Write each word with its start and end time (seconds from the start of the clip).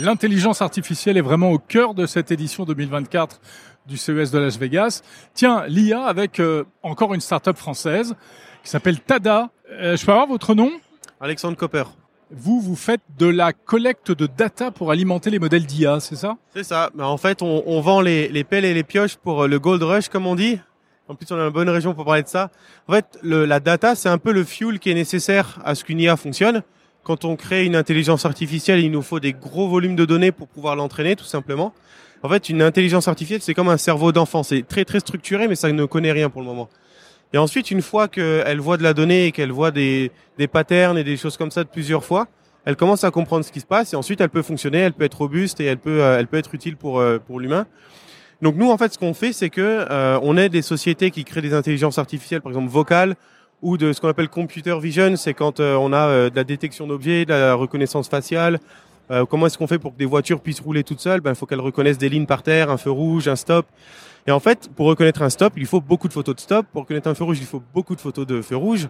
L'intelligence 0.00 0.60
artificielle 0.60 1.16
est 1.16 1.22
vraiment 1.22 1.50
au 1.50 1.58
cœur 1.58 1.94
de 1.94 2.06
cette 2.06 2.32
édition 2.32 2.64
2024 2.64 3.40
du 3.86 3.96
CES 3.96 4.32
de 4.32 4.38
Las 4.38 4.58
Vegas. 4.58 5.02
Tiens, 5.34 5.64
l'IA 5.68 6.04
avec 6.04 6.40
euh, 6.40 6.64
encore 6.82 7.14
une 7.14 7.20
start-up 7.20 7.56
française 7.56 8.16
qui 8.64 8.70
s'appelle 8.70 8.98
Tada. 9.00 9.50
Euh, 9.70 9.96
je 9.96 10.04
peux 10.04 10.10
avoir 10.10 10.26
votre 10.26 10.56
nom? 10.56 10.72
Alexandre 11.20 11.56
Copper. 11.56 11.84
Vous, 12.32 12.60
vous 12.60 12.74
faites 12.74 13.02
de 13.18 13.26
la 13.26 13.52
collecte 13.52 14.10
de 14.10 14.26
data 14.26 14.72
pour 14.72 14.90
alimenter 14.90 15.30
les 15.30 15.38
modèles 15.38 15.66
d'IA, 15.66 16.00
c'est 16.00 16.16
ça? 16.16 16.36
C'est 16.54 16.64
ça. 16.64 16.90
Mais 16.96 17.04
en 17.04 17.16
fait, 17.16 17.40
on, 17.42 17.62
on 17.64 17.80
vend 17.80 18.00
les, 18.00 18.28
les, 18.28 18.42
pelles 18.42 18.64
et 18.64 18.74
les 18.74 18.82
pioches 18.82 19.14
pour 19.16 19.44
euh, 19.44 19.46
le 19.46 19.60
gold 19.60 19.82
rush, 19.82 20.08
comme 20.08 20.26
on 20.26 20.34
dit. 20.34 20.58
En 21.06 21.14
plus, 21.14 21.30
on 21.30 21.38
a 21.38 21.44
une 21.44 21.50
bonne 21.50 21.68
région 21.68 21.94
pour 21.94 22.04
parler 22.04 22.22
de 22.24 22.28
ça. 22.28 22.50
En 22.88 22.94
fait, 22.94 23.18
le, 23.22 23.44
la 23.44 23.60
data, 23.60 23.94
c'est 23.94 24.08
un 24.08 24.18
peu 24.18 24.32
le 24.32 24.42
fuel 24.42 24.80
qui 24.80 24.90
est 24.90 24.94
nécessaire 24.94 25.60
à 25.64 25.76
ce 25.76 25.84
qu'une 25.84 26.00
IA 26.00 26.16
fonctionne. 26.16 26.62
Quand 27.04 27.26
on 27.26 27.36
crée 27.36 27.66
une 27.66 27.76
intelligence 27.76 28.24
artificielle, 28.24 28.80
il 28.80 28.90
nous 28.90 29.02
faut 29.02 29.20
des 29.20 29.34
gros 29.34 29.68
volumes 29.68 29.94
de 29.94 30.06
données 30.06 30.32
pour 30.32 30.48
pouvoir 30.48 30.74
l'entraîner, 30.74 31.16
tout 31.16 31.24
simplement. 31.24 31.74
En 32.22 32.30
fait, 32.30 32.48
une 32.48 32.62
intelligence 32.62 33.08
artificielle, 33.08 33.42
c'est 33.42 33.52
comme 33.52 33.68
un 33.68 33.76
cerveau 33.76 34.10
d'enfant. 34.10 34.42
C'est 34.42 34.66
très, 34.66 34.86
très 34.86 35.00
structuré, 35.00 35.46
mais 35.46 35.54
ça 35.54 35.70
ne 35.70 35.84
connaît 35.84 36.12
rien 36.12 36.30
pour 36.30 36.40
le 36.40 36.46
moment. 36.46 36.70
Et 37.34 37.38
ensuite, 37.38 37.70
une 37.70 37.82
fois 37.82 38.08
qu'elle 38.08 38.58
voit 38.58 38.78
de 38.78 38.82
la 38.82 38.94
donnée 38.94 39.26
et 39.26 39.32
qu'elle 39.32 39.52
voit 39.52 39.70
des, 39.70 40.12
des 40.38 40.48
patterns 40.48 40.96
et 40.96 41.04
des 41.04 41.18
choses 41.18 41.36
comme 41.36 41.50
ça 41.50 41.62
de 41.62 41.68
plusieurs 41.68 42.04
fois, 42.04 42.26
elle 42.64 42.76
commence 42.76 43.04
à 43.04 43.10
comprendre 43.10 43.44
ce 43.44 43.52
qui 43.52 43.60
se 43.60 43.66
passe 43.66 43.92
et 43.92 43.96
ensuite 43.96 44.20
elle 44.20 44.30
peut 44.30 44.42
fonctionner, 44.42 44.78
elle 44.78 44.94
peut 44.94 45.04
être 45.04 45.18
robuste 45.18 45.60
et 45.60 45.64
elle 45.64 45.78
peut, 45.78 46.02
euh, 46.02 46.18
elle 46.18 46.26
peut 46.26 46.38
être 46.38 46.54
utile 46.54 46.76
pour, 46.76 46.98
euh, 46.98 47.18
pour 47.18 47.40
l'humain. 47.40 47.66
Donc 48.40 48.56
nous, 48.56 48.70
en 48.70 48.78
fait, 48.78 48.92
ce 48.92 48.98
qu'on 48.98 49.14
fait, 49.14 49.32
c'est 49.32 49.50
que 49.50 49.86
euh, 49.90 50.18
on 50.22 50.36
aide 50.36 50.52
des 50.52 50.62
sociétés 50.62 51.10
qui 51.10 51.24
créent 51.24 51.42
des 51.42 51.54
intelligences 51.54 51.98
artificielles, 51.98 52.40
par 52.40 52.50
exemple 52.50 52.68
vocales, 52.68 53.16
ou 53.64 53.76
de 53.76 53.92
ce 53.92 54.00
qu'on 54.00 54.08
appelle 54.08 54.28
computer 54.28 54.78
vision, 54.78 55.16
c'est 55.16 55.34
quand 55.34 55.58
on 55.58 55.92
a 55.92 56.30
de 56.30 56.36
la 56.36 56.44
détection 56.44 56.86
d'objets, 56.86 57.24
de 57.24 57.30
la 57.30 57.54
reconnaissance 57.54 58.08
faciale. 58.08 58.60
comment 59.28 59.46
est-ce 59.46 59.58
qu'on 59.58 59.66
fait 59.66 59.78
pour 59.78 59.92
que 59.92 59.98
des 59.98 60.04
voitures 60.04 60.40
puissent 60.40 60.60
rouler 60.60 60.84
toutes 60.84 61.00
seules? 61.00 61.20
Ben, 61.20 61.30
il 61.30 61.34
faut 61.34 61.46
qu'elles 61.46 61.60
reconnaissent 61.60 61.98
des 61.98 62.08
lignes 62.08 62.26
par 62.26 62.42
terre, 62.42 62.70
un 62.70 62.76
feu 62.76 62.90
rouge, 62.90 63.26
un 63.26 63.36
stop. 63.36 63.66
Et 64.26 64.30
en 64.30 64.40
fait, 64.40 64.70
pour 64.74 64.86
reconnaître 64.86 65.22
un 65.22 65.30
stop, 65.30 65.54
il 65.56 65.66
faut 65.66 65.80
beaucoup 65.80 66.08
de 66.08 66.12
photos 66.12 66.34
de 66.34 66.40
stop. 66.40 66.66
Pour 66.72 66.82
reconnaître 66.82 67.08
un 67.08 67.14
feu 67.14 67.24
rouge, 67.24 67.38
il 67.40 67.46
faut 67.46 67.62
beaucoup 67.74 67.94
de 67.94 68.00
photos 68.00 68.26
de 68.26 68.40
feu 68.40 68.56
rouge. 68.56 68.88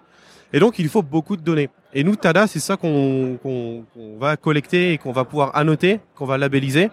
Et 0.53 0.61
donc, 0.61 0.78
il 0.78 0.88
faut 0.88 1.03
beaucoup 1.03 1.36
de 1.36 1.42
données. 1.42 1.69
Et 1.92 2.05
nous, 2.05 2.14
TADA, 2.14 2.47
c'est 2.47 2.61
ça 2.61 2.77
qu'on 2.77 3.84
va 4.20 4.36
collecter 4.36 4.92
et 4.92 4.98
qu'on 4.98 5.11
va 5.11 5.25
pouvoir 5.25 5.56
annoter, 5.56 6.00
qu'on 6.14 6.27
va 6.27 6.38
labelliser, 6.38 6.91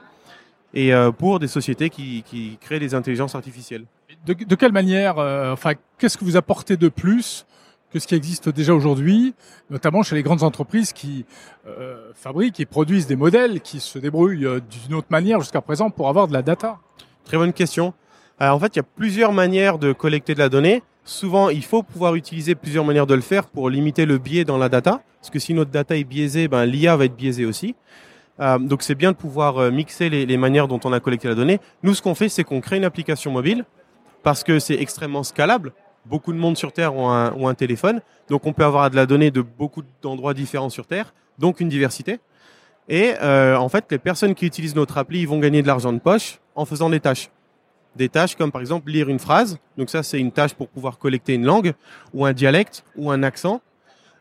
et 0.73 0.93
euh, 0.93 1.11
pour 1.11 1.37
des 1.37 1.47
sociétés 1.47 1.89
qui, 1.89 2.23
créent 2.59 2.79
des 2.79 2.95
intelligences 2.95 3.35
artificielles. 3.35 3.85
De, 4.25 4.55
quelle 4.55 4.71
manière, 4.71 5.19
euh, 5.19 5.53
enfin, 5.53 5.73
qu'est-ce 5.97 6.17
que 6.17 6.25
vous 6.25 6.37
apportez 6.37 6.77
de 6.77 6.89
plus 6.89 7.45
que 7.91 7.99
ce 7.99 8.07
qui 8.07 8.15
existe 8.15 8.49
déjà 8.49 8.73
aujourd'hui, 8.73 9.33
notamment 9.69 10.01
chez 10.01 10.15
les 10.15 10.23
grandes 10.23 10.43
entreprises 10.43 10.93
qui 10.93 11.25
euh, 11.67 12.11
fabriquent 12.15 12.59
et 12.59 12.65
produisent 12.65 13.07
des 13.07 13.15
modèles 13.15 13.61
qui 13.61 13.79
se 13.79 13.99
débrouillent 13.99 14.45
euh, 14.45 14.59
d'une 14.59 14.95
autre 14.95 15.07
manière 15.09 15.39
jusqu'à 15.39 15.61
présent 15.61 15.89
pour 15.89 16.07
avoir 16.07 16.27
de 16.27 16.33
la 16.33 16.41
data 16.41 16.79
Très 17.25 17.37
bonne 17.37 17.53
question. 17.53 17.93
Alors, 18.39 18.55
en 18.55 18.59
fait, 18.59 18.75
il 18.75 18.77
y 18.77 18.79
a 18.79 18.83
plusieurs 18.83 19.33
manières 19.33 19.77
de 19.77 19.93
collecter 19.93 20.33
de 20.33 20.39
la 20.39 20.49
donnée. 20.49 20.83
Souvent, 21.03 21.49
il 21.49 21.63
faut 21.63 21.83
pouvoir 21.83 22.15
utiliser 22.15 22.55
plusieurs 22.55 22.85
manières 22.85 23.05
de 23.05 23.13
le 23.13 23.21
faire 23.21 23.45
pour 23.45 23.69
limiter 23.69 24.05
le 24.05 24.17
biais 24.17 24.43
dans 24.43 24.57
la 24.57 24.69
data. 24.69 25.03
Parce 25.19 25.29
que 25.29 25.39
si 25.39 25.53
notre 25.53 25.69
data 25.69 25.95
est 25.95 26.03
biaisée, 26.03 26.47
ben, 26.47 26.65
l'IA 26.65 26.95
va 26.95 27.05
être 27.05 27.15
biaisée 27.15 27.45
aussi. 27.45 27.75
Euh, 28.39 28.57
donc, 28.57 28.81
c'est 28.81 28.95
bien 28.95 29.11
de 29.11 29.17
pouvoir 29.17 29.57
euh, 29.59 29.69
mixer 29.71 30.09
les, 30.09 30.25
les, 30.25 30.37
manières 30.37 30.67
dont 30.67 30.79
on 30.83 30.93
a 30.93 30.99
collecté 30.99 31.27
la 31.27 31.35
donnée. 31.35 31.59
Nous, 31.83 31.93
ce 31.93 32.01
qu'on 32.01 32.15
fait, 32.15 32.29
c'est 32.29 32.43
qu'on 32.43 32.61
crée 32.61 32.77
une 32.77 32.85
application 32.85 33.31
mobile 33.31 33.65
parce 34.23 34.43
que 34.43 34.59
c'est 34.59 34.75
extrêmement 34.75 35.23
scalable. 35.23 35.73
Beaucoup 36.05 36.33
de 36.33 36.37
monde 36.37 36.57
sur 36.57 36.73
Terre 36.73 36.95
ont 36.95 37.47
un, 37.47 37.53
téléphone. 37.53 38.01
Donc, 38.29 38.45
on 38.45 38.53
peut 38.53 38.65
avoir 38.65 38.89
de 38.89 38.95
la 38.95 39.05
donnée 39.05 39.31
de 39.31 39.41
beaucoup 39.41 39.83
d'endroits 40.01 40.33
différents 40.33 40.69
sur 40.69 40.87
Terre. 40.87 41.13
Donc, 41.37 41.59
une 41.59 41.69
diversité. 41.69 42.19
Et 42.89 43.13
euh, 43.21 43.55
en 43.55 43.69
fait, 43.69 43.85
les 43.91 43.99
personnes 43.99 44.33
qui 44.33 44.45
utilisent 44.45 44.75
notre 44.75 44.97
appli 44.97 45.21
ils 45.21 45.27
vont 45.27 45.39
gagner 45.39 45.61
de 45.61 45.67
l'argent 45.67 45.93
de 45.93 45.99
poche 45.99 46.39
en 46.55 46.65
faisant 46.65 46.89
des 46.89 46.99
tâches 46.99 47.29
des 47.97 48.07
tâches 48.07 48.35
comme 48.35 48.53
par 48.53 48.61
exemple 48.61 48.89
lire 48.89 49.09
une 49.09 49.19
phrase. 49.19 49.57
Donc 49.77 49.89
ça, 49.89 50.01
c'est 50.01 50.17
une 50.17 50.31
tâche 50.31 50.53
pour 50.53 50.69
pouvoir 50.69 50.97
collecter 50.97 51.33
une 51.33 51.45
langue 51.45 51.73
ou 52.13 52.25
un 52.25 52.31
dialecte 52.31 52.85
ou 52.95 53.11
un 53.11 53.21
accent. 53.21 53.61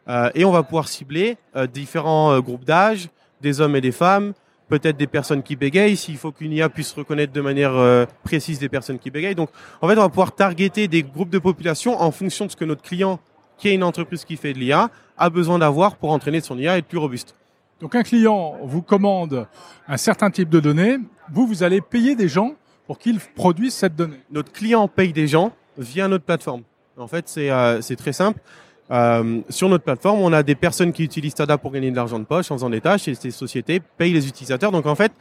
Euh, 0.08 0.28
et 0.34 0.44
on 0.44 0.50
va 0.50 0.64
pouvoir 0.64 0.88
cibler 0.88 1.38
euh, 1.54 1.68
différents 1.68 2.40
groupes 2.40 2.64
d'âge, 2.64 3.08
des 3.40 3.60
hommes 3.60 3.76
et 3.76 3.80
des 3.80 3.92
femmes, 3.92 4.34
peut-être 4.70 4.96
des 4.96 5.06
personnes 5.06 5.42
qui 5.42 5.56
bégayent, 5.56 5.96
s'il 5.96 6.16
faut 6.16 6.32
qu'une 6.32 6.52
IA 6.52 6.68
puisse 6.68 6.92
reconnaître 6.92 7.32
de 7.32 7.40
manière 7.40 7.74
euh, 7.74 8.06
précise 8.22 8.58
des 8.58 8.68
personnes 8.68 8.98
qui 8.98 9.10
bégayent. 9.10 9.34
Donc 9.34 9.50
en 9.82 9.88
fait, 9.88 9.94
on 9.98 10.02
va 10.02 10.08
pouvoir 10.08 10.32
targeter 10.32 10.88
des 10.88 11.02
groupes 11.02 11.28
de 11.28 11.38
population 11.38 12.00
en 12.00 12.10
fonction 12.12 12.46
de 12.46 12.50
ce 12.50 12.56
que 12.56 12.64
notre 12.64 12.82
client, 12.82 13.18
qui 13.58 13.68
est 13.68 13.74
une 13.74 13.82
entreprise 13.82 14.24
qui 14.24 14.36
fait 14.36 14.54
de 14.54 14.58
l'IA, 14.58 14.88
a 15.18 15.28
besoin 15.28 15.58
d'avoir 15.58 15.96
pour 15.96 16.12
entraîner 16.12 16.40
son 16.40 16.56
IA 16.56 16.76
et 16.76 16.78
être 16.78 16.86
plus 16.86 16.98
robuste. 16.98 17.34
Donc 17.80 17.94
un 17.94 18.02
client 18.02 18.58
vous 18.62 18.82
commande 18.82 19.46
un 19.88 19.96
certain 19.96 20.30
type 20.30 20.48
de 20.48 20.60
données, 20.60 20.98
vous, 21.32 21.46
vous 21.46 21.62
allez 21.62 21.80
payer 21.80 22.14
des 22.14 22.28
gens 22.28 22.54
pour 22.86 22.98
qu'ils 22.98 23.20
produisent 23.20 23.74
cette 23.74 23.96
donnée 23.96 24.20
Notre 24.30 24.52
client 24.52 24.86
paye 24.88 25.12
des 25.12 25.26
gens 25.26 25.52
via 25.76 26.08
notre 26.08 26.24
plateforme. 26.24 26.62
En 26.96 27.08
fait, 27.08 27.28
c'est 27.28 27.50
euh, 27.50 27.80
très 27.96 28.12
simple. 28.12 28.40
Euh, 28.90 29.40
sur 29.48 29.68
notre 29.68 29.84
plateforme, 29.84 30.20
on 30.20 30.32
a 30.32 30.42
des 30.42 30.54
personnes 30.54 30.92
qui 30.92 31.04
utilisent 31.04 31.34
Tada 31.34 31.58
pour 31.58 31.70
gagner 31.70 31.90
de 31.90 31.96
l'argent 31.96 32.18
de 32.18 32.24
poche 32.24 32.50
en 32.50 32.56
faisant 32.56 32.70
des 32.70 32.80
tâches 32.80 33.06
et 33.08 33.14
ces 33.14 33.30
sociétés 33.30 33.80
payent 33.80 34.12
les 34.12 34.26
utilisateurs. 34.26 34.72
Donc 34.72 34.86
en 34.86 34.94
fait, 34.94 35.12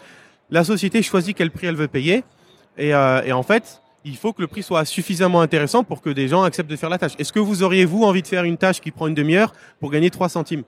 la 0.50 0.63
société 0.63 1.03
choisit 1.03 1.38
quel 1.38 1.52
prix 1.52 1.68
elle 1.68 1.75
veut 1.75 1.88
payer 1.88 2.24
et, 2.78 2.94
euh, 2.94 3.22
et 3.24 3.31
en 3.31 3.44
fait, 3.44 3.81
il 4.06 4.16
faut 4.18 4.34
que 4.34 4.41
le 4.41 4.47
prix 4.47 4.63
soit 4.63 4.85
suffisamment 4.85 5.41
intéressant 5.41 5.84
pour 5.84 6.02
que 6.02 6.09
des 6.09 6.28
gens 6.28 6.44
acceptent 6.44 6.69
de 6.69 6.75
faire 6.75 6.90
la 6.90 6.97
tâche. 6.97 7.13
Est-ce 7.19 7.34
que 7.34 7.40
vous 7.40 7.63
auriez, 7.63 7.85
vous, 7.85 8.03
envie 8.03 8.22
de 8.22 8.28
faire 8.28 8.44
une 8.44 8.57
tâche 8.57 8.80
qui 8.80 8.91
prend 8.91 9.07
une 9.07 9.13
demi-heure 9.13 9.53
pour 9.80 9.91
gagner 9.91 10.09
3 10.09 10.30
centimes? 10.30 10.63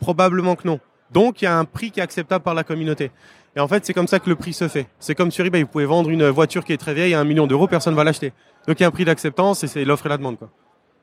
Probablement 0.00 0.56
que 0.56 0.66
non. 0.66 0.80
Donc, 1.12 1.42
il 1.42 1.44
y 1.44 1.48
a 1.48 1.58
un 1.58 1.64
prix 1.64 1.90
qui 1.90 2.00
est 2.00 2.02
acceptable 2.02 2.42
par 2.42 2.54
la 2.54 2.64
communauté. 2.64 3.10
Et 3.56 3.60
en 3.60 3.68
fait, 3.68 3.84
c'est 3.84 3.92
comme 3.92 4.06
ça 4.06 4.18
que 4.18 4.30
le 4.30 4.36
prix 4.36 4.52
se 4.52 4.68
fait. 4.68 4.86
C'est 4.98 5.14
comme 5.14 5.30
sur 5.30 5.44
eBay, 5.44 5.62
vous 5.62 5.68
pouvez 5.68 5.84
vendre 5.84 6.08
une 6.08 6.28
voiture 6.28 6.64
qui 6.64 6.72
est 6.72 6.76
très 6.76 6.94
vieille 6.94 7.14
à 7.14 7.20
un 7.20 7.24
million 7.24 7.46
d'euros, 7.46 7.66
personne 7.66 7.92
ne 7.92 7.96
va 7.96 8.04
l'acheter. 8.04 8.32
Donc 8.66 8.78
il 8.78 8.82
y 8.82 8.84
a 8.84 8.88
un 8.88 8.92
prix 8.92 9.04
d'acceptance 9.04 9.64
et 9.64 9.66
c'est 9.66 9.84
l'offre 9.84 10.06
et 10.06 10.08
la 10.08 10.16
demande. 10.16 10.38
quoi. 10.38 10.50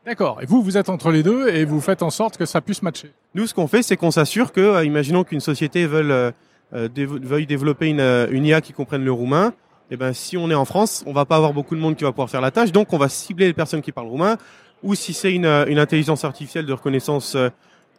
D'accord. 0.08 0.40
Et 0.42 0.46
vous, 0.46 0.62
vous 0.62 0.78
êtes 0.78 0.88
entre 0.88 1.12
les 1.12 1.22
deux 1.22 1.50
et 1.50 1.66
vous 1.66 1.82
faites 1.82 2.02
en 2.02 2.10
sorte 2.10 2.38
que 2.38 2.46
ça 2.46 2.62
puisse 2.62 2.82
matcher. 2.82 3.12
Nous, 3.36 3.46
ce 3.46 3.54
qu'on 3.54 3.68
fait, 3.68 3.84
c'est 3.84 3.98
qu'on 3.98 4.10
s'assure 4.10 4.54
que, 4.54 4.62
euh, 4.62 4.86
imaginons 4.86 5.26
qu'une 5.26 5.42
société 5.42 5.86
veuille, 5.86 6.12
euh, 6.12 6.32
euh 6.74 6.88
développer 6.88 7.88
une, 7.88 8.46
IA 8.46 8.62
qui 8.62 8.72
comprenne 8.72 9.04
le 9.04 9.12
roumain. 9.12 9.54
Eh 9.92 9.98
ben, 9.98 10.14
si 10.14 10.38
on 10.38 10.50
est 10.50 10.56
en 10.56 10.64
France, 10.64 11.04
on 11.08 11.12
va 11.12 11.26
pas 11.26 11.36
avoir 11.36 11.52
beaucoup 11.52 11.76
de 11.76 11.82
monde 11.82 11.98
qui 11.98 12.06
va 12.06 12.12
pouvoir 12.12 12.30
faire 12.30 12.40
la 12.40 12.52
tâche. 12.52 12.72
Donc, 12.72 12.94
on 12.94 12.98
va 12.98 13.10
cibler 13.10 13.48
les 13.48 13.54
personnes 13.54 13.82
qui 13.82 13.92
parlent 13.92 14.08
roumain. 14.08 14.38
Ou 14.82 14.96
si 14.96 15.12
c'est 15.12 15.34
une, 15.34 15.46
une 15.46 15.78
intelligence 15.78 16.24
artificielle 16.24 16.66
de 16.66 16.72
reconnaissance 16.72 17.36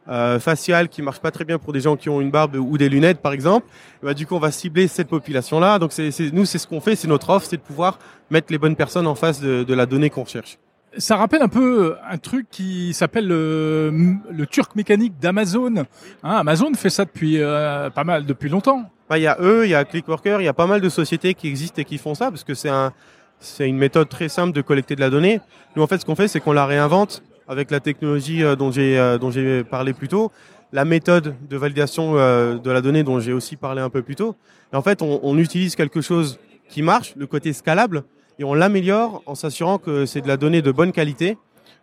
euh, 0.09 0.41
faciale 0.41 0.89
qui 0.89 1.03
marche 1.03 1.19
pas 1.19 1.31
très 1.31 1.45
bien 1.45 1.59
pour 1.59 1.75
des 1.75 1.81
gens 1.81 1.97
qui 1.97 2.09
ont 2.09 2.23
une 2.23 2.31
barbe 2.31 2.55
ou 2.57 2.79
des 2.79 2.89
lunettes 2.89 3.21
par 3.21 3.35
exemple, 3.35 3.67
bah, 4.03 4.15
du 4.15 4.27
coup 4.27 4.37
on 4.37 4.39
va 4.39 4.51
cibler 4.51 4.89
cette 4.89 5.09
population-là. 5.09 5.79
Donc 5.79 5.93
c'est, 5.93 6.11
nous 6.33 6.47
c'est 6.47 6.57
ce 6.57 6.67
qu'on 6.67 6.81
fait, 6.81 6.97
c'est 6.97 7.09
notre 7.09 7.29
offre, 7.29 7.47
c'est 7.47 7.59
de 7.59 7.63
pouvoir 7.63 7.99
mettre 8.31 8.51
les 8.51 8.57
bonnes 8.57 8.77
personnes 8.77 9.07
en 9.07 9.15
face 9.15 9.41
de, 9.41 9.65
de 9.65 9.75
la 9.75 9.85
donnée 9.85 10.09
qu'on 10.09 10.25
cherche. 10.25 10.57
Ça 10.97 11.17
rappelle 11.17 11.43
un 11.43 11.49
peu 11.49 11.97
un 12.11 12.19
truc 12.19 12.47
qui 12.51 12.95
s'appelle 12.95 13.29
le, 13.29 13.93
le 14.31 14.47
turc 14.47 14.75
mécanique 14.75 15.19
d'Amazon. 15.21 15.77
Hein, 15.77 15.85
Amazon 16.23 16.73
fait 16.75 16.91
ça 16.91 17.05
depuis 17.05 17.41
euh, 17.41 17.91
pas 17.91 18.05
mal, 18.05 18.25
depuis 18.25 18.49
longtemps. 18.49 18.91
Bah, 19.09 19.19
il 19.19 19.23
y 19.23 19.27
a 19.27 19.37
eux, 19.41 19.67
il 19.67 19.71
y 19.71 19.75
a 19.75 19.85
Clickworker, 19.85 20.41
il 20.41 20.45
y 20.45 20.49
a 20.49 20.55
pas 20.55 20.67
mal 20.67 20.81
de 20.81 20.89
sociétés 20.89 21.35
qui 21.35 21.47
existent 21.47 21.81
et 21.81 21.85
qui 21.85 21.99
font 21.99 22.15
ça 22.15 22.31
parce 22.31 22.43
que 22.43 22.55
c'est 22.55 22.69
un, 22.71 22.93
c'est 23.39 23.69
une 23.69 23.77
méthode 23.79 24.09
très 24.09 24.29
simple 24.29 24.53
de 24.53 24.63
collecter 24.63 24.97
de 24.97 25.01
la 25.01 25.11
donnée. 25.11 25.41
Nous 25.77 25.83
en 25.83 25.87
fait 25.87 25.99
ce 25.99 26.07
qu'on 26.07 26.17
fait 26.17 26.29
c'est 26.29 26.41
qu'on 26.41 26.53
la 26.53 26.67
réinvente 26.67 27.23
avec 27.47 27.71
la 27.71 27.81
technologie 27.81 28.43
euh, 28.43 28.57
dont 28.57 28.71
j'ai 28.71 28.99
euh, 28.99 29.19
dont 29.19 29.31
j'ai 29.31 29.65
parlé 29.65 29.93
plus 29.93 30.09
tôt, 30.09 30.33
la 30.73 30.85
méthode 30.85 31.35
de 31.49 31.57
validation 31.57 32.15
euh, 32.17 32.59
de 32.59 32.71
la 32.71 32.81
donnée 32.81 33.03
dont 33.03 33.21
j'ai 33.21 33.33
aussi 33.33 33.57
parlé 33.57 33.81
un 33.81 33.91
peu 33.91 34.03
plus 34.03 34.17
tôt. 34.17 34.37
Et 34.73 34.77
en 34.77 34.83
fait, 34.83 35.01
on, 35.01 35.21
on 35.23 35.39
utilise 35.39 35.75
quelque 35.77 36.01
chose 36.01 36.39
qui 36.69 36.83
marche, 36.83 37.15
le 37.17 37.27
côté 37.27 37.55
scalable, 37.55 38.05
et 38.39 38.45
on 38.45 38.55
l'améliore 38.55 39.23
en 39.27 39.35
s'assurant 39.35 39.79
que 39.79 40.07
c'est 40.07 40.21
de 40.21 40.29
la 40.29 40.37
donnée 40.37 40.63
de 40.63 40.71
bonne 40.71 40.93
qualité 40.93 41.37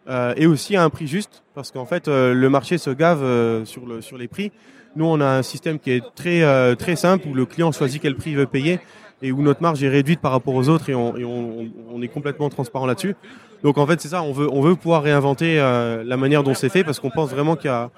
euh, 0.07 0.33
et 0.37 0.45
aussi 0.45 0.75
à 0.75 0.83
un 0.83 0.89
prix 0.89 1.07
juste, 1.07 1.43
parce 1.55 1.71
qu'en 1.71 1.85
fait, 1.85 2.07
euh, 2.07 2.33
le 2.33 2.49
marché 2.49 2.77
se 2.77 2.91
gave 2.91 3.23
euh, 3.23 3.65
sur, 3.65 3.85
le, 3.85 4.01
sur 4.01 4.17
les 4.17 4.27
prix. 4.27 4.51
Nous, 4.95 5.05
on 5.05 5.19
a 5.19 5.25
un 5.25 5.41
système 5.41 5.79
qui 5.79 5.91
est 5.91 6.03
très, 6.15 6.75
très 6.77 6.95
simple, 6.95 7.27
où 7.27 7.33
le 7.33 7.45
client 7.45 7.73
choisit 7.73 8.01
quel 8.01 8.15
prix 8.15 8.31
il 8.31 8.37
veut 8.37 8.45
payer, 8.45 8.79
et 9.21 9.33
où 9.33 9.41
notre 9.41 9.61
marge 9.61 9.83
est 9.83 9.89
réduite 9.89 10.21
par 10.21 10.31
rapport 10.31 10.53
aux 10.55 10.69
autres, 10.69 10.89
et 10.89 10.95
on, 10.95 12.01
est 12.01 12.07
complètement 12.07 12.47
transparent 12.47 12.85
là-dessus. 12.85 13.13
Donc 13.61 13.77
en 13.77 13.85
fait, 13.85 13.99
c'est 13.99 14.07
ça, 14.07 14.23
on 14.23 14.31
veut, 14.31 14.47
on 14.49 14.61
veut 14.61 14.75
pouvoir 14.75 15.03
réinventer 15.03 15.57
la 15.57 16.15
manière 16.15 16.43
dont 16.43 16.53
c'est 16.53 16.69
fait 16.69 16.85
parce 16.85 17.01
qu'on 17.01 17.09
pense 17.09 17.29
vraiment 17.29 17.57
qu'il 17.57 17.69
y 17.69 17.73
a, 17.73 17.89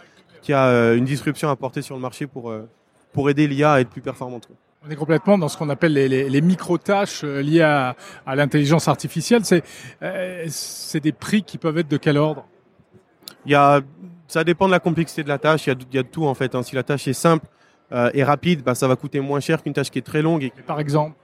y 0.48 0.54
a 0.54 0.94
une 0.94 1.06
disruption 1.06 1.50
à 1.52 1.56
porter 1.56 1.84
sur 1.84 1.94
le 1.94 2.02
marché 2.02 2.26
pour, 2.26 2.52
pour 3.14 3.30
aider 3.30 3.46
l'IA 3.46 3.74
à 3.74 3.82
être 3.82 3.90
plus 3.90 4.02
performante. 4.02 4.50
On 4.88 4.90
est 4.90 4.96
complètement 4.96 5.38
dans 5.38 5.50
ce 5.50 5.58
qu'on 5.58 5.70
appelle 5.70 5.92
les, 5.94 6.08
les, 6.08 6.30
les 6.30 6.42
micro-tâches 6.42 7.24
liées 7.24 7.62
à, 7.62 7.96
à 8.26 8.36
l'intelligence 8.36 8.88
artificielle. 8.88 9.44
C'est 9.44 9.62
euh, 10.02 10.46
c'est 10.48 11.02
des 11.02 11.12
prix 11.12 11.44
qui 11.44 11.58
peuvent 11.58 11.78
être 11.78 11.90
de 11.90 11.98
quel 11.98 12.18
ordre? 12.18 12.46
Il 13.46 13.52
y 13.52 13.56
a, 13.56 13.82
ça 14.30 14.46
dépend 14.46 14.68
de 14.68 14.72
la 14.72 14.80
complexité 14.80 15.24
de 15.24 15.28
la 15.28 15.40
tâche. 15.40 15.68
Il 15.68 15.70
y 15.72 15.74
a, 15.74 15.76
il 15.92 15.96
y 15.96 16.00
a 16.00 16.04
de 16.04 16.08
tout 16.08 16.26
en 16.26 16.34
fait. 16.34 16.56
Hein. 16.56 16.64
Si 16.64 16.74
la 16.74 16.84
tâche 16.84 17.06
est 17.08 17.14
simple 17.14 17.46
euh, 17.92 18.10
et 18.14 18.24
rapide, 18.24 18.64
bah, 18.64 18.76
ça 18.76 18.88
va 18.88 18.96
coûter 18.96 19.20
moins 19.20 19.42
cher 19.42 19.62
qu'une 19.62 19.74
tâche 19.74 19.90
qui 19.90 20.00
est 20.00 20.04
très 20.04 20.22
longue. 20.22 20.44
Et... 20.44 20.54
Par 20.66 20.80
exemple? 20.80 21.18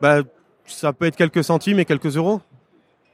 Bah, 0.00 0.22
Ça 0.64 0.92
peut 0.92 1.06
être 1.06 1.16
quelques 1.16 1.44
centimes 1.44 1.78
et 1.78 1.84
quelques 1.84 2.16
euros. 2.16 2.40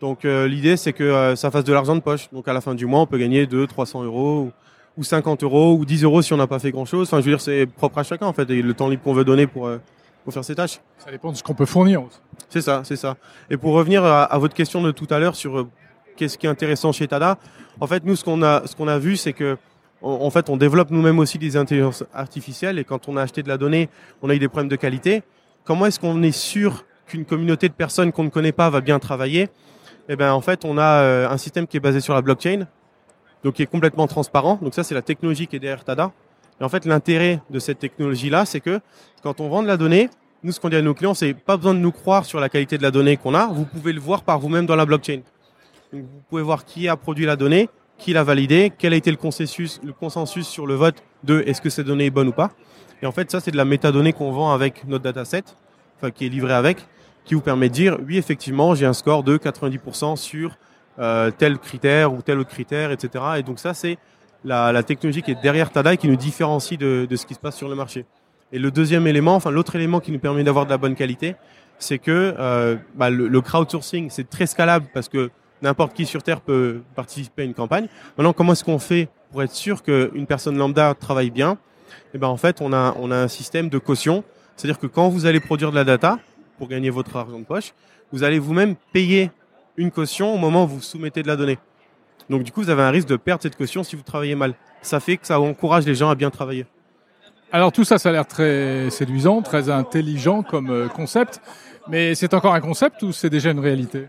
Donc 0.00 0.24
euh, 0.24 0.48
l'idée 0.48 0.78
c'est 0.78 0.94
que 0.94 1.04
euh, 1.04 1.36
ça 1.36 1.50
fasse 1.50 1.64
de 1.64 1.72
l'argent 1.74 1.96
de 1.96 2.00
poche. 2.00 2.30
Donc 2.32 2.48
à 2.48 2.54
la 2.54 2.62
fin 2.62 2.74
du 2.74 2.86
mois, 2.86 3.00
on 3.00 3.06
peut 3.06 3.18
gagner 3.18 3.46
2 3.46 3.66
300 3.66 4.04
euros 4.04 4.40
ou 4.40 4.52
50 5.00 5.42
euros, 5.42 5.74
ou 5.74 5.84
10 5.84 6.04
euros 6.04 6.22
si 6.22 6.32
on 6.32 6.36
n'a 6.36 6.46
pas 6.46 6.58
fait 6.58 6.70
grand-chose. 6.70 7.08
Enfin, 7.08 7.20
je 7.20 7.24
veux 7.24 7.32
dire, 7.32 7.40
c'est 7.40 7.66
propre 7.66 7.98
à 7.98 8.02
chacun 8.02 8.26
en 8.26 8.32
fait, 8.32 8.48
et 8.50 8.60
le 8.62 8.74
temps 8.74 8.88
libre 8.88 9.02
qu'on 9.02 9.14
veut 9.14 9.24
donner 9.24 9.46
pour, 9.46 9.66
euh, 9.66 9.78
pour 10.24 10.32
faire 10.32 10.44
ses 10.44 10.54
tâches. 10.54 10.80
Ça 10.98 11.10
dépend 11.10 11.32
de 11.32 11.36
ce 11.36 11.42
qu'on 11.42 11.54
peut 11.54 11.66
fournir. 11.66 12.02
aussi. 12.02 12.18
C'est 12.48 12.60
ça, 12.60 12.82
c'est 12.84 12.96
ça. 12.96 13.16
Et 13.48 13.56
pour 13.56 13.72
revenir 13.72 14.04
à, 14.04 14.24
à 14.24 14.38
votre 14.38 14.54
question 14.54 14.82
de 14.82 14.90
tout 14.90 15.06
à 15.10 15.18
l'heure 15.18 15.34
sur 15.34 15.60
euh, 15.60 15.68
qu'est-ce 16.16 16.36
qui 16.36 16.46
est 16.46 16.50
intéressant 16.50 16.92
chez 16.92 17.08
Tada, 17.08 17.38
en 17.80 17.86
fait, 17.86 18.04
nous, 18.04 18.16
ce 18.16 18.24
qu'on 18.24 18.42
a, 18.42 18.66
ce 18.66 18.76
qu'on 18.76 18.88
a 18.88 18.98
vu, 18.98 19.16
c'est 19.16 19.32
que 19.32 19.56
en 20.02 20.30
fait, 20.30 20.50
on 20.50 20.56
développe 20.56 20.90
nous-mêmes 20.90 21.20
aussi 21.20 21.38
des 21.38 21.56
intelligences 21.56 22.04
artificielles, 22.12 22.78
et 22.78 22.84
quand 22.84 23.08
on 23.08 23.16
a 23.16 23.22
acheté 23.22 23.42
de 23.42 23.48
la 23.48 23.56
donnée, 23.56 23.88
on 24.20 24.28
a 24.30 24.34
eu 24.34 24.38
des 24.38 24.48
problèmes 24.48 24.68
de 24.68 24.76
qualité. 24.76 25.22
Comment 25.64 25.86
est-ce 25.86 26.00
qu'on 26.00 26.22
est 26.22 26.32
sûr 26.32 26.84
qu'une 27.06 27.24
communauté 27.24 27.68
de 27.68 27.72
personnes 27.72 28.10
qu'on 28.10 28.24
ne 28.24 28.28
connaît 28.28 28.52
pas 28.52 28.68
va 28.68 28.80
bien 28.80 28.98
travailler? 28.98 29.48
Eh 30.08 30.16
ben, 30.16 30.32
en 30.32 30.40
fait, 30.40 30.64
on 30.64 30.76
a 30.76 31.02
euh, 31.02 31.28
un 31.28 31.36
système 31.38 31.68
qui 31.68 31.76
est 31.76 31.80
basé 31.80 32.00
sur 32.00 32.14
la 32.14 32.22
blockchain, 32.22 32.66
donc 33.44 33.54
qui 33.54 33.62
est 33.62 33.66
complètement 33.66 34.06
transparent. 34.06 34.58
Donc 34.62 34.74
ça, 34.74 34.84
c'est 34.84 34.94
la 34.94 35.02
technologie 35.02 35.46
qui 35.46 35.56
est 35.56 35.60
derrière 35.60 35.84
Tada. 35.84 36.12
Et 36.60 36.64
en 36.64 36.68
fait, 36.68 36.84
l'intérêt 36.84 37.40
de 37.50 37.58
cette 37.58 37.78
technologie-là, 37.78 38.44
c'est 38.44 38.60
que 38.60 38.80
quand 39.22 39.40
on 39.40 39.48
vend 39.48 39.62
de 39.62 39.68
la 39.68 39.76
donnée, 39.76 40.08
nous, 40.44 40.52
ce 40.52 40.60
qu'on 40.60 40.68
dit 40.68 40.76
à 40.76 40.82
nos 40.82 40.94
clients, 40.94 41.14
c'est 41.14 41.34
pas 41.34 41.56
besoin 41.56 41.74
de 41.74 41.78
nous 41.78 41.92
croire 41.92 42.24
sur 42.24 42.40
la 42.40 42.48
qualité 42.48 42.76
de 42.76 42.82
la 42.82 42.90
donnée 42.90 43.16
qu'on 43.16 43.34
a. 43.34 43.46
Vous 43.46 43.64
pouvez 43.64 43.92
le 43.92 44.00
voir 44.00 44.22
par 44.22 44.40
vous-même 44.40 44.66
dans 44.66 44.76
la 44.76 44.84
blockchain. 44.84 45.20
Vous 45.92 46.02
pouvez 46.28 46.42
voir 46.42 46.64
qui 46.64 46.88
a 46.88 46.96
produit 46.96 47.26
la 47.26 47.36
donnée, 47.36 47.68
qui 47.98 48.12
l'a 48.12 48.24
validée, 48.24 48.72
quel 48.76 48.92
a 48.92 48.96
été 48.96 49.10
le 49.10 49.16
consensus, 49.16 49.80
le 49.84 49.92
consensus 49.92 50.46
sur 50.46 50.66
le 50.66 50.74
vote 50.74 50.96
de 51.22 51.44
est-ce 51.46 51.60
que 51.60 51.70
cette 51.70 51.86
donnée 51.86 52.06
est 52.06 52.10
bonne 52.10 52.28
ou 52.28 52.32
pas. 52.32 52.50
Et 53.02 53.06
en 53.06 53.12
fait, 53.12 53.30
ça, 53.30 53.40
c'est 53.40 53.50
de 53.50 53.56
la 53.56 53.64
métadonnée 53.64 54.12
qu'on 54.12 54.32
vend 54.32 54.52
avec 54.52 54.86
notre 54.86 55.04
dataset, 55.04 55.44
enfin, 55.96 56.10
qui 56.10 56.26
est 56.26 56.28
livré 56.28 56.54
avec, 56.54 56.78
qui 57.24 57.34
vous 57.34 57.40
permet 57.40 57.68
de 57.68 57.74
dire, 57.74 57.98
oui, 58.04 58.16
effectivement, 58.16 58.74
j'ai 58.74 58.86
un 58.86 58.92
score 58.92 59.22
de 59.22 59.36
90% 59.36 60.16
sur 60.16 60.56
euh, 60.98 61.30
tel 61.30 61.58
critère 61.58 62.12
ou 62.12 62.22
tel 62.22 62.38
autre 62.38 62.50
critère, 62.50 62.90
etc. 62.90 63.24
Et 63.38 63.42
donc 63.42 63.58
ça, 63.58 63.74
c'est 63.74 63.98
la, 64.44 64.82
technologie 64.82 65.22
qui 65.22 65.30
est 65.30 65.42
derrière 65.42 65.70
Tada 65.70 65.94
et 65.94 65.96
qui 65.96 66.08
nous 66.08 66.16
différencie 66.16 66.78
de, 66.78 67.06
ce 67.10 67.26
qui 67.26 67.34
se 67.34 67.38
passe 67.38 67.56
sur 67.56 67.68
le 67.68 67.74
marché. 67.74 68.04
Et 68.52 68.58
le 68.58 68.70
deuxième 68.70 69.06
élément, 69.06 69.34
enfin 69.34 69.50
l'autre 69.50 69.76
élément 69.76 70.00
qui 70.00 70.12
nous 70.12 70.18
permet 70.18 70.44
d'avoir 70.44 70.66
de 70.66 70.70
la 70.70 70.76
bonne 70.76 70.94
qualité, 70.94 71.36
c'est 71.78 71.98
que 71.98 72.34
euh, 72.38 72.76
bah, 72.94 73.08
le, 73.10 73.40
crowdsourcing, 73.40 74.10
c'est 74.10 74.28
très 74.28 74.46
scalable 74.46 74.86
parce 74.92 75.08
que 75.08 75.30
n'importe 75.62 75.94
qui 75.94 76.04
sur 76.04 76.22
Terre 76.22 76.40
peut 76.40 76.82
participer 76.94 77.42
à 77.42 77.44
une 77.46 77.54
campagne. 77.54 77.88
Maintenant, 78.18 78.32
comment 78.32 78.52
est-ce 78.52 78.64
qu'on 78.64 78.78
fait 78.78 79.08
pour 79.30 79.42
être 79.42 79.52
sûr 79.52 79.82
qu'une 79.82 80.26
personne 80.26 80.58
lambda 80.58 80.94
travaille 80.94 81.30
bien? 81.30 81.56
Eh 82.14 82.18
ben, 82.18 82.28
en 82.28 82.36
fait, 82.36 82.60
on 82.60 82.72
a, 82.72 82.94
on 82.98 83.10
a 83.10 83.16
un 83.16 83.28
système 83.28 83.68
de 83.68 83.78
caution. 83.78 84.24
C'est-à-dire 84.56 84.78
que 84.78 84.86
quand 84.86 85.08
vous 85.08 85.24
allez 85.24 85.40
produire 85.40 85.70
de 85.70 85.76
la 85.76 85.84
data 85.84 86.18
pour 86.58 86.68
gagner 86.68 86.90
votre 86.90 87.16
argent 87.16 87.38
de 87.38 87.44
poche, 87.44 87.72
vous 88.12 88.22
allez 88.24 88.38
vous-même 88.38 88.76
payer 88.92 89.30
une 89.76 89.90
caution 89.90 90.34
au 90.34 90.38
moment 90.38 90.64
où 90.64 90.68
vous 90.68 90.80
soumettez 90.80 91.22
de 91.22 91.28
la 91.28 91.36
donnée. 91.36 91.58
Donc, 92.30 92.42
du 92.42 92.52
coup, 92.52 92.62
vous 92.62 92.70
avez 92.70 92.82
un 92.82 92.90
risque 92.90 93.08
de 93.08 93.16
perdre 93.16 93.42
cette 93.42 93.56
caution 93.56 93.82
si 93.82 93.96
vous 93.96 94.02
travaillez 94.02 94.34
mal. 94.34 94.54
Ça 94.80 95.00
fait 95.00 95.16
que 95.16 95.26
ça 95.26 95.40
encourage 95.40 95.86
les 95.86 95.94
gens 95.94 96.10
à 96.10 96.14
bien 96.14 96.30
travailler. 96.30 96.66
Alors 97.54 97.70
tout 97.70 97.84
ça, 97.84 97.98
ça 97.98 98.08
a 98.08 98.12
l'air 98.12 98.26
très 98.26 98.88
séduisant, 98.88 99.42
très 99.42 99.68
intelligent 99.68 100.42
comme 100.42 100.70
euh, 100.70 100.88
concept, 100.88 101.42
mais 101.86 102.14
c'est 102.14 102.32
encore 102.32 102.54
un 102.54 102.60
concept 102.62 103.02
ou 103.02 103.12
c'est 103.12 103.28
déjà 103.28 103.50
une 103.50 103.60
réalité? 103.60 104.08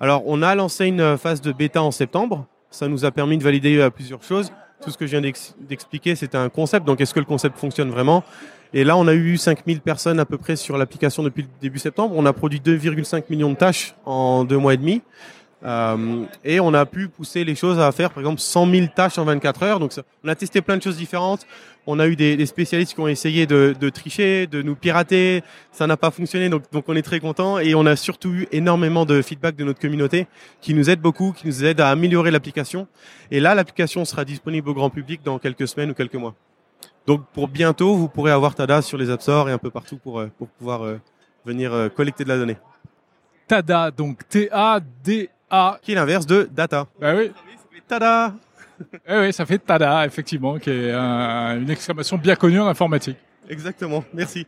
Alors, 0.00 0.24
on 0.26 0.42
a 0.42 0.54
lancé 0.56 0.86
une 0.86 1.16
phase 1.16 1.40
de 1.40 1.52
bêta 1.52 1.82
en 1.82 1.92
septembre. 1.92 2.46
Ça 2.68 2.88
nous 2.88 3.04
a 3.04 3.12
permis 3.12 3.38
de 3.38 3.44
valider 3.44 3.78
euh, 3.78 3.90
plusieurs 3.90 4.24
choses. 4.24 4.50
Tout 4.82 4.90
ce 4.90 4.98
que 4.98 5.06
je 5.06 5.12
viens 5.12 5.20
d'ex- 5.20 5.54
d'expliquer, 5.60 6.16
c'était 6.16 6.38
un 6.38 6.48
concept. 6.48 6.84
Donc, 6.86 7.00
est-ce 7.00 7.14
que 7.14 7.20
le 7.20 7.26
concept 7.26 7.58
fonctionne 7.58 7.90
vraiment? 7.90 8.24
Et 8.72 8.84
là, 8.84 8.96
on 8.96 9.08
a 9.08 9.14
eu 9.14 9.36
5000 9.36 9.80
personnes 9.80 10.20
à 10.20 10.24
peu 10.24 10.38
près 10.38 10.56
sur 10.56 10.78
l'application 10.78 11.22
depuis 11.22 11.42
le 11.42 11.48
début 11.60 11.78
septembre. 11.78 12.14
On 12.16 12.24
a 12.26 12.32
produit 12.32 12.60
2,5 12.60 13.24
millions 13.30 13.50
de 13.50 13.56
tâches 13.56 13.94
en 14.06 14.44
deux 14.44 14.58
mois 14.58 14.74
et 14.74 14.76
demi. 14.76 15.02
Euh, 15.62 16.24
et 16.42 16.58
on 16.60 16.72
a 16.72 16.86
pu 16.86 17.08
pousser 17.08 17.44
les 17.44 17.54
choses 17.54 17.78
à 17.78 17.90
faire, 17.92 18.10
par 18.10 18.20
exemple, 18.20 18.40
100 18.40 18.70
000 18.70 18.86
tâches 18.94 19.18
en 19.18 19.24
24 19.24 19.62
heures. 19.62 19.80
Donc, 19.80 19.92
on 20.24 20.28
a 20.28 20.34
testé 20.34 20.62
plein 20.62 20.76
de 20.76 20.82
choses 20.82 20.96
différentes. 20.96 21.46
On 21.86 21.98
a 21.98 22.06
eu 22.06 22.16
des, 22.16 22.36
des 22.36 22.46
spécialistes 22.46 22.94
qui 22.94 23.00
ont 23.00 23.08
essayé 23.08 23.46
de, 23.46 23.74
de 23.78 23.88
tricher, 23.88 24.46
de 24.46 24.62
nous 24.62 24.76
pirater. 24.76 25.42
Ça 25.72 25.86
n'a 25.86 25.96
pas 25.96 26.10
fonctionné, 26.10 26.48
donc, 26.48 26.62
donc 26.72 26.84
on 26.88 26.96
est 26.96 27.02
très 27.02 27.20
content. 27.20 27.58
Et 27.58 27.74
on 27.74 27.84
a 27.86 27.96
surtout 27.96 28.30
eu 28.30 28.48
énormément 28.52 29.04
de 29.04 29.20
feedback 29.22 29.56
de 29.56 29.64
notre 29.64 29.80
communauté 29.80 30.26
qui 30.60 30.74
nous 30.74 30.88
aide 30.88 31.00
beaucoup, 31.00 31.32
qui 31.32 31.46
nous 31.46 31.64
aide 31.64 31.80
à 31.80 31.90
améliorer 31.90 32.30
l'application. 32.30 32.86
Et 33.30 33.40
là, 33.40 33.54
l'application 33.54 34.04
sera 34.04 34.24
disponible 34.24 34.68
au 34.70 34.74
grand 34.74 34.90
public 34.90 35.20
dans 35.24 35.38
quelques 35.38 35.68
semaines 35.68 35.90
ou 35.90 35.94
quelques 35.94 36.14
mois. 36.14 36.34
Donc, 37.06 37.22
pour 37.32 37.48
bientôt, 37.48 37.94
vous 37.96 38.08
pourrez 38.08 38.30
avoir 38.30 38.54
Tada 38.54 38.82
sur 38.82 38.96
les 38.98 39.10
App 39.10 39.20
Store 39.22 39.48
et 39.48 39.52
un 39.52 39.58
peu 39.58 39.70
partout 39.70 39.96
pour, 39.98 40.20
euh, 40.20 40.30
pour 40.38 40.48
pouvoir 40.48 40.82
euh, 40.84 41.00
venir 41.44 41.72
euh, 41.72 41.88
collecter 41.88 42.24
de 42.24 42.28
la 42.28 42.36
donnée. 42.36 42.56
Tada, 43.48 43.90
donc 43.90 44.26
T-A-D-A. 44.28 45.78
Qui 45.82 45.92
est 45.92 45.94
l'inverse 45.96 46.26
de 46.26 46.48
data. 46.52 46.86
Bah 47.00 47.14
oui, 47.16 47.32
Tada 47.88 48.34
eh 49.06 49.18
oui, 49.18 49.32
ça 49.32 49.44
fait 49.44 49.58
Tada, 49.58 50.06
effectivement, 50.06 50.58
qui 50.58 50.70
est 50.70 50.92
un- 50.92 51.58
une 51.60 51.68
exclamation 51.68 52.16
bien 52.16 52.34
connue 52.36 52.60
en 52.60 52.66
informatique. 52.66 53.16
Exactement, 53.48 54.02
merci. 54.14 54.46